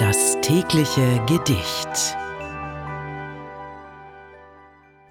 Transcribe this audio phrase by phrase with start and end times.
[0.00, 2.16] Das tägliche Gedicht.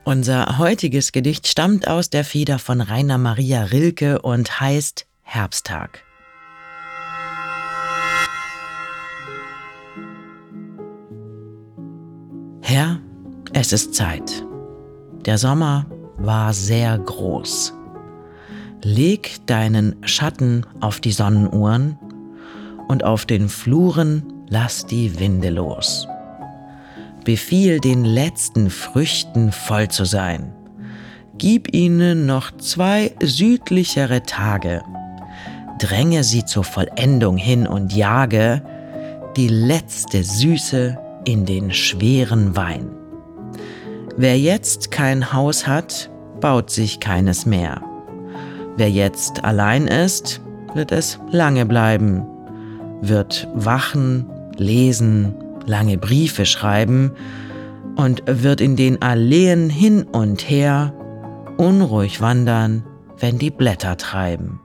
[0.04, 6.04] Unser heutiges Gedicht stammt aus der Feder von Rainer Maria Rilke und heißt Herbsttag.
[12.64, 13.00] Herr,
[13.54, 14.44] es ist Zeit.
[15.24, 15.86] Der Sommer
[16.18, 17.76] war sehr groß.
[18.82, 22.00] Leg deinen Schatten auf die Sonnenuhren
[22.88, 26.08] und auf den Fluren lass die Winde los.
[27.24, 30.54] Befiehl den letzten Früchten voll zu sein.
[31.38, 34.82] Gib ihnen noch zwei südlichere Tage.
[35.80, 38.62] Dränge sie zur Vollendung hin und jage
[39.38, 42.90] die letzte Süße in den schweren Wein.
[44.18, 46.10] Wer jetzt kein Haus hat,
[46.42, 47.82] baut sich keines mehr.
[48.76, 50.42] Wer jetzt allein ist,
[50.74, 52.26] wird es lange bleiben,
[53.02, 54.26] wird wachen,
[54.60, 57.12] lesen, lange Briefe schreiben
[57.96, 60.94] und wird in den Alleen hin und her
[61.58, 62.86] unruhig wandern,
[63.18, 64.62] wenn die Blätter treiben.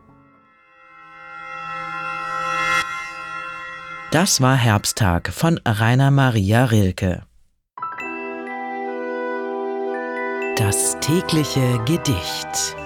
[4.12, 7.22] Das war Herbsttag von Rainer Maria Rilke.
[10.56, 12.76] Das tägliche Gedicht.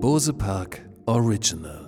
[0.00, 1.83] Bose Park Original